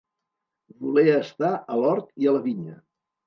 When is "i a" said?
2.25-2.35